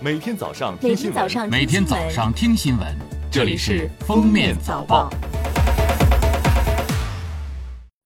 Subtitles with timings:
[0.00, 2.86] 每天早上每听新闻，天早上每天早上听新闻，
[3.32, 5.10] 这里是《封面早报》。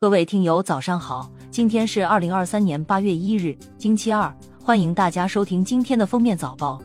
[0.00, 1.30] 各位听友，早上好！
[1.50, 6.80] 今天是二零二三年八月一日，星期二，欢迎大家收听今天的封面早报。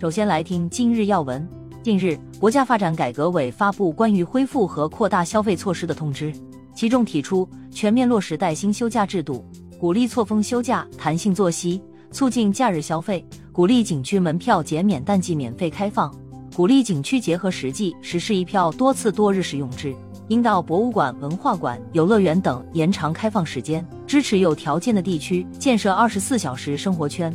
[0.00, 1.46] 首先来听今日要闻。
[1.82, 6.32] 近日，国家发展改革委发布关于恢复和扩大消费措施的通知，
[6.74, 9.44] 其中提出全面落实带薪休假制度，
[9.78, 13.22] 鼓励错峰休假、弹性作息，促进假日消费，
[13.56, 16.14] 鼓励景区门票减免淡季免费开放，
[16.54, 19.96] 鼓励景区结合实际实施一票多次多日使用制。
[20.28, 27.34] 引导博物馆、文化馆、游乐园等延长开放时间，支持有条件的地区建设二十四小时生活圈。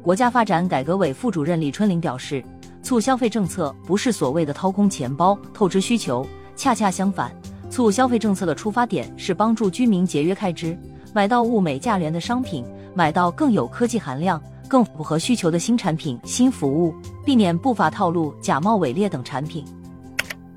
[0.00, 2.42] 国家发展改革委副主任李春林表示，
[2.82, 7.30] 促消费政策不是所谓的掏空钱包、透支需求，恰恰相反，
[7.68, 10.74] 促消费政策的出发点是帮助居民节约开支，
[11.12, 12.64] 买到物美价廉的商品，
[12.94, 19.64] 买到更有科技含量、更符合需求的新产品、新服务，避免不法套路、假冒伪劣等产品。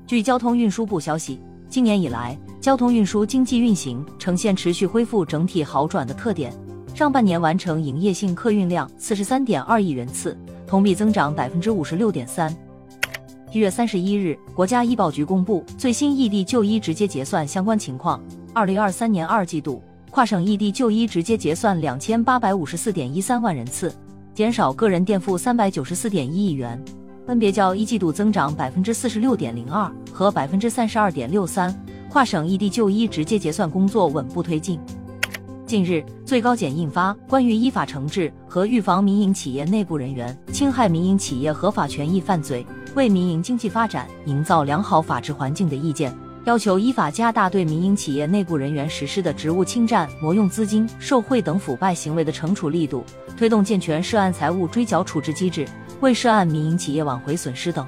[0.06, 6.52] 据交通运输部消息，今年以来，交通运输经济运行呈现持续恢复、整体好转的特点。
[6.94, 10.36] 上半年完成营业性客运量四十三点二亿人次，
[10.66, 12.54] 同比增长百分之五十六点三。
[13.50, 18.22] 一月三十一日，国家医保局公布最新异地就医直接结算相关情况。
[18.52, 23.90] 二零二三年二季度，跨省异地就医直接结算两千八百五十四点一三万人次，
[24.34, 26.82] 减少个人垫付三百九十四点一亿元。
[27.24, 31.72] 分别较一季度增长百分之四十六点零二和百分之三十二点六三，
[32.10, 34.80] 跨省异地就医直接结算工作稳步推进。
[35.64, 46.12] 近日，最高检印发《关于依法惩治和预防民营企业内部人员侵害民营企业合法权益犯罪，为民营经济发展营造良好法治环境的意见》，
[46.44, 53.04] 要求依法加大对民营企业内部人员实施的职务侵占、挪用资金、受贿等腐败行为的惩处力度，
[53.36, 55.64] 推动健全涉案财务追缴处置机制。
[56.00, 57.86] 为涉案民营企业挽回损失等。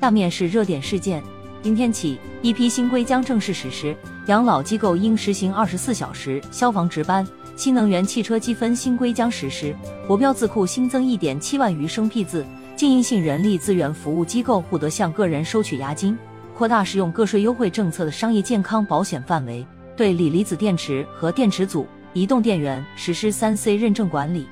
[0.00, 1.20] 下面是热点事件。
[1.60, 7.26] 今天起，一批新规将正式实施，养老机构应实行二十四小时消防值班。
[7.56, 9.74] 新能源汽车积分新规将实施，
[10.06, 12.46] 国标字库新增一点七万余生僻字。
[12.76, 16.16] 经营性人力资源服务机构不得向个人收取押金。
[16.58, 19.64] 扩大适用个税优惠政策的商业健康保险范围，
[19.96, 24.44] 对锂离子电池和电池组、移动电源实施三 C 认证管理。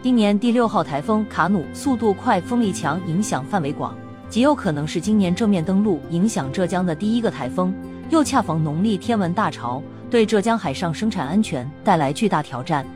[0.00, 7.74] 今年第六号台风卡努速度快、风力强，影响范围广，极有可能是今年正面登陆影响浙江的第一个台风。
[8.10, 12.86] 又恰逢农历天文大潮，对浙江海上生产安全带来巨大挑战。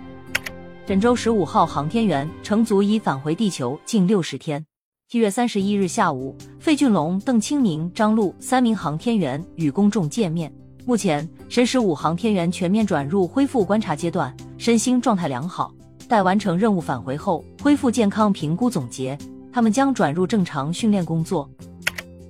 [0.86, 4.64] 神舟十五号航天员乘组已返回地球近六十天。
[5.12, 10.50] 七月三十一日下午，费俊龙、邓清明、张璐三名航天员与公众见面。
[10.86, 15.70] 目前，神十五航天员全面转入恢复观察阶段，身心状态良好。
[16.08, 19.18] 待完成任务返回后，恢复健康评估总结，
[19.52, 21.46] 他们将转入正常训练工作。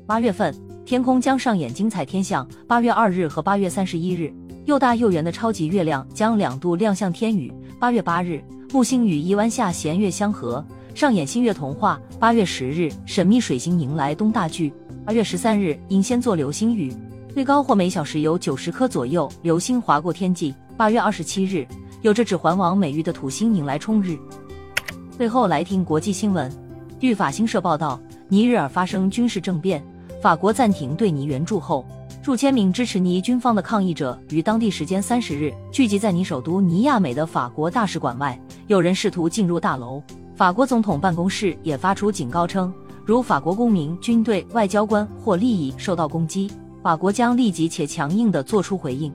[0.05, 0.53] 八月份，
[0.85, 2.45] 天空将上演精彩天象。
[2.67, 7.53] 八月二日和八月三十一日，又大又圆的超级月亮将两度亮相天宇。
[7.79, 12.01] 八月八日，木星与一湾下弦月相合，上演星月童话。
[12.19, 14.73] 八月十日，神秘水星迎来东大距。
[15.05, 16.95] 八月十三日，应先做流星雨，
[17.35, 20.55] 最高或每小时有九十颗左右流星划过天际。
[20.77, 21.67] 八月二十七日。
[22.03, 24.19] 有着“指环王”美誉的土星迎来冲日。
[25.17, 26.51] 最后来听国际新闻。
[26.99, 29.81] 据法新社报道，尼日尔发生军事政变，
[30.21, 31.87] 法国暂停对尼援助后，
[32.21, 38.37] 数千名支持尼军方的抗议者于当地时间三十日聚集在尼首都尼亚美的法国大使馆外，
[38.67, 40.03] 有人试图进入大楼。
[40.35, 42.73] 法国总统办公室也发出警告称，
[43.05, 46.51] 如法国公民、军队、外交官或利益受到攻击，
[46.83, 49.13] 法国将立即且强硬地作出回应。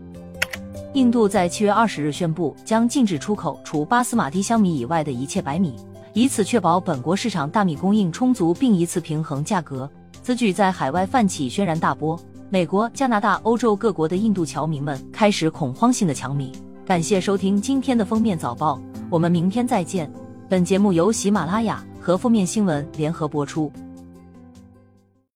[0.93, 5.75] 印度在七月二十日宣布，将禁止出口除巴斯马蒂香米以外的一切白米，
[6.13, 9.89] 以此确保本国市场大米供应充足，并以此平衡价格。
[10.23, 16.51] 此举在海外泛起轩然大波，美国、加拿大、欧洲各国的印度侨民们开始恐慌性的抢米。
[16.85, 18.79] 感谢收听今天的封面早报，
[19.09, 20.09] 我们明天再见。
[20.49, 23.69] 本节目由喜马拉雅和负面新闻联合播出。